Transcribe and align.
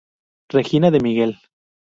Regina 0.51 0.89
de 0.89 0.99
Miguel 0.99 1.37